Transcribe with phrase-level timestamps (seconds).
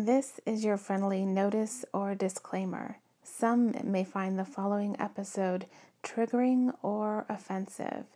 [0.00, 2.96] This is your friendly notice or disclaimer.
[3.22, 5.66] Some may find the following episode
[6.02, 8.06] triggering or offensive.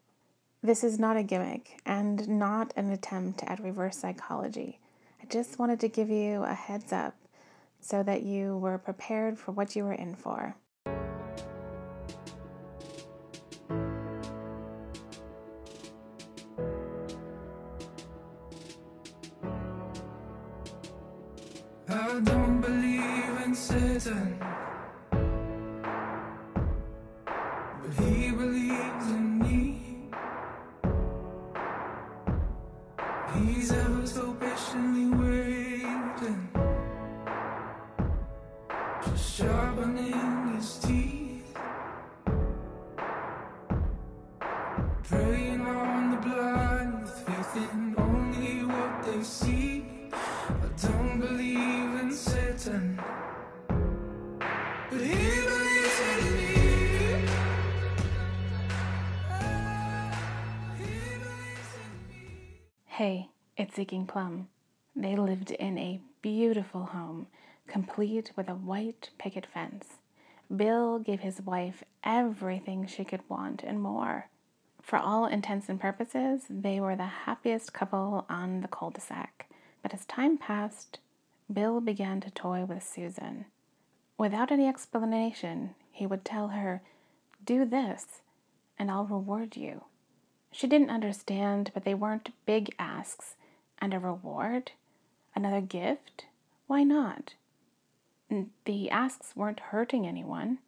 [0.63, 4.79] This is not a gimmick and not an attempt at reverse psychology.
[5.23, 7.17] I just wanted to give you a heads up
[7.83, 10.57] so that you were prepared for what you were in for.
[21.87, 24.39] I don't believe in Satan,
[27.83, 30.09] but he believes in me.
[33.35, 36.49] He's ever so patiently waiting,
[39.05, 41.55] just sharpening his teeth,
[45.03, 45.54] preying
[62.99, 64.47] Hey, it's Seeking Plum.
[64.95, 67.27] They lived in a beautiful home,
[67.67, 69.97] complete with a white picket fence.
[70.55, 74.29] Bill gave his wife everything she could want and more.
[74.81, 79.51] For all intents and purposes, they were the happiest couple on the cul de sac.
[79.83, 81.01] But as time passed,
[81.53, 83.47] Bill began to toy with Susan.
[84.17, 86.81] Without any explanation, he would tell her,
[87.45, 88.21] Do this,
[88.79, 89.83] and I'll reward you.
[90.55, 93.35] She didn't understand, but they weren't big asks.
[93.81, 94.71] And a reward?
[95.35, 96.27] Another gift?
[96.69, 97.35] Why not?
[98.65, 100.59] The asks weren't hurting anyone.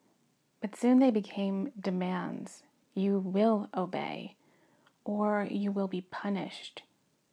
[0.60, 2.64] But soon they became demands.
[2.94, 4.34] You will obey,
[5.04, 6.82] or you will be punished.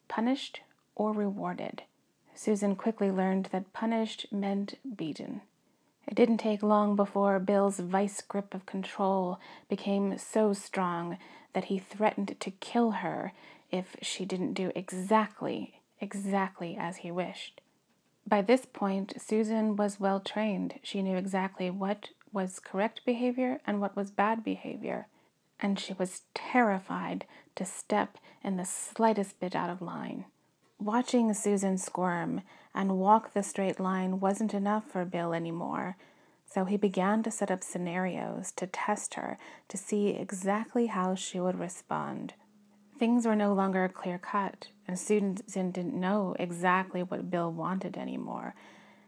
[0.07, 0.61] Punished
[0.95, 1.81] or rewarded.
[2.35, 5.41] Susan quickly learned that punished meant beaten.
[6.05, 11.17] It didn't take long before Bill's vice grip of control became so strong
[11.53, 13.33] that he threatened to kill her
[13.71, 17.61] if she didn't do exactly, exactly as he wished.
[18.27, 20.79] By this point, Susan was well trained.
[20.81, 25.07] She knew exactly what was correct behavior and what was bad behavior,
[25.59, 27.25] and she was terrified
[27.55, 30.25] to step in the slightest bit out of line.
[30.79, 32.41] Watching Susan squirm
[32.73, 35.95] and walk the straight line wasn't enough for Bill anymore,
[36.53, 41.39] so he began to set up scenarios to test her to see exactly how she
[41.39, 42.35] would respond.
[42.99, 48.53] Things were no longer clear cut, and Susan didn't know exactly what Bill wanted anymore.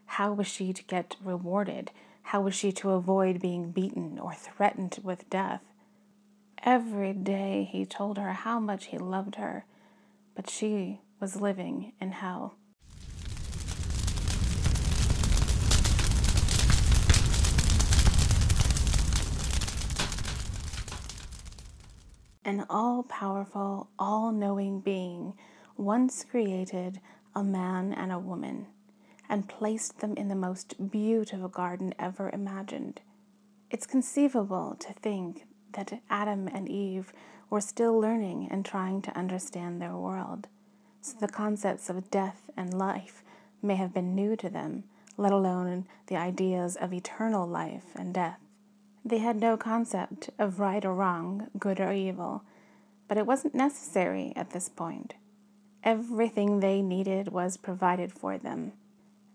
[0.06, 1.92] How was she to get rewarded?
[2.22, 5.62] How was she to avoid being beaten or threatened with death?
[6.64, 9.66] Every day he told her how much he loved her,
[10.34, 12.56] but she was living in hell.
[22.46, 25.34] An all powerful, all knowing being
[25.76, 27.00] once created
[27.34, 28.68] a man and a woman
[29.28, 33.00] and placed them in the most beautiful garden ever imagined.
[33.68, 37.12] It's conceivable to think that Adam and Eve
[37.50, 40.46] were still learning and trying to understand their world,
[41.00, 43.24] so the concepts of death and life
[43.60, 44.84] may have been new to them,
[45.16, 48.38] let alone the ideas of eternal life and death.
[49.06, 52.42] They had no concept of right or wrong, good or evil,
[53.06, 55.14] but it wasn't necessary at this point.
[55.84, 58.72] Everything they needed was provided for them.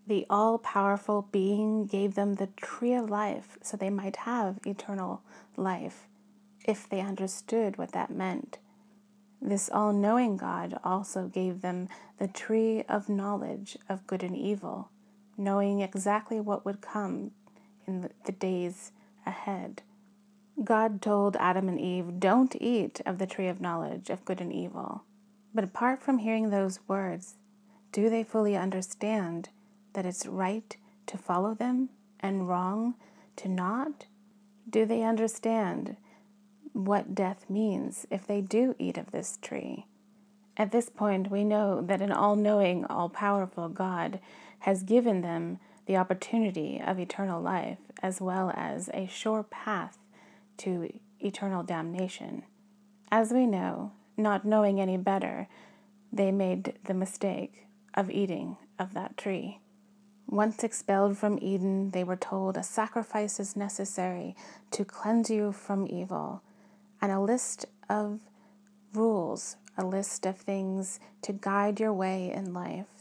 [0.06, 5.22] The all powerful being gave them the tree of life so they might have eternal
[5.56, 6.09] life,
[6.66, 8.58] if they understood what that meant.
[9.42, 14.90] This all knowing God also gave them the tree of knowledge of good and evil,
[15.38, 17.32] knowing exactly what would come
[17.88, 18.92] in the- days
[19.26, 19.82] ahead.
[20.64, 24.54] God told Adam and Eve, Don't eat of the tree of knowledge of good and
[24.54, 25.04] evil.
[25.54, 27.36] But apart from hearing those words,
[27.92, 29.50] do they fully understand
[29.94, 30.76] that it's right
[31.08, 31.90] to follow them
[32.20, 32.96] and wrong
[33.38, 34.06] to not?
[34.70, 35.97] Do they understand
[36.73, 39.88] what death means if they do eat of this tree?
[40.56, 44.20] At this point, we know that an all knowing, all powerful God
[44.59, 45.59] has given them
[45.91, 49.97] the opportunity of eternal life as well as a sure path
[50.55, 50.90] to
[51.20, 52.43] eternal damnation.
[53.11, 55.49] As we know, not knowing any better,
[56.09, 59.59] they made the mistake of eating of that tree.
[60.28, 64.34] Once expelled from Eden, they were told a sacrifice is necessary
[64.72, 66.41] to cleanse you from evil,
[67.02, 68.22] and a list of
[68.94, 73.01] rules, a list of things to guide your way in life.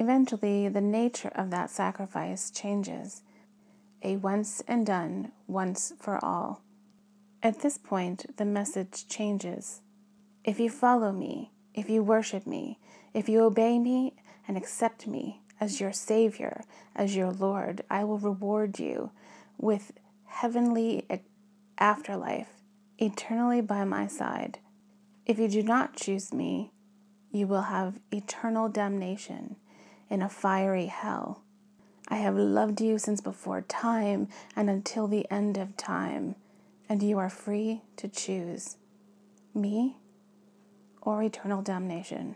[0.00, 3.22] Eventually the nature of that sacrifice changes.
[4.02, 6.62] A once and done, once for all.
[7.42, 9.82] At this point, the message changes.
[10.42, 12.78] If you follow me, if you worship me,
[13.12, 14.14] if you obey me
[14.48, 16.64] and accept me as your Savior,
[16.96, 19.10] as your Lord, I will reward you
[19.58, 19.92] with
[20.24, 21.04] heavenly
[21.76, 22.48] afterlife,
[22.98, 24.60] eternally by my side.
[25.26, 26.72] If you do not choose me,
[27.30, 29.56] you will have eternal damnation
[30.10, 31.42] in a fiery hell.
[32.08, 36.34] I have loved you since before time and until the end of time,
[36.88, 38.76] and you are free to choose
[39.54, 39.96] me
[41.00, 42.34] or eternal damnation.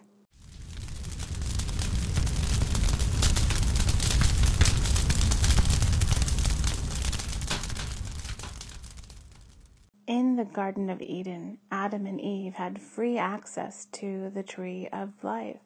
[10.07, 15.13] In the Garden of Eden, Adam and Eve had free access to the tree of
[15.25, 15.61] life.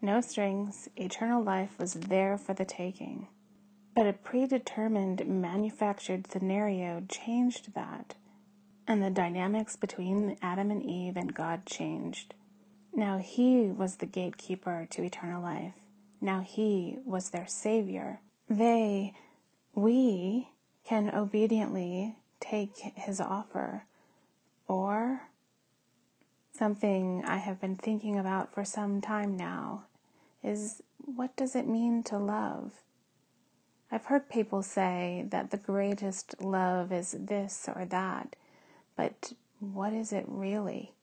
[0.00, 3.26] No strings, eternal life was there for the taking.
[3.94, 8.14] But a predetermined, manufactured scenario changed that,
[8.86, 12.34] and the dynamics between Adam and Eve and God changed.
[12.94, 15.74] Now he was the gatekeeper to eternal life.
[16.20, 18.20] Now he was their Savior.
[18.48, 19.14] They,
[19.74, 20.48] we,
[20.84, 23.84] can obediently take his offer.
[26.58, 29.84] Something I have been thinking about for some time now
[30.42, 32.72] is what does it mean to love?
[33.92, 38.34] I've heard people say that the greatest love is this or that,
[38.96, 40.94] but what is it really?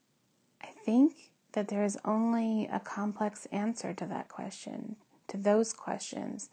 [0.61, 4.97] I think that there is only a complex answer to that question,
[5.29, 6.49] to those questions,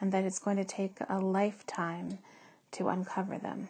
[0.00, 2.20] and that it's going to take a lifetime
[2.70, 3.68] to uncover them.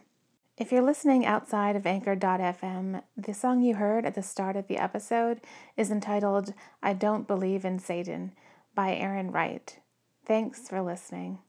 [0.56, 4.78] If you're listening outside of Anchor.fm, the song you heard at the start of the
[4.78, 5.42] episode
[5.76, 8.32] is entitled I Don't Believe in Satan
[8.74, 9.78] by Aaron Wright.
[10.24, 11.40] Thanks for listening.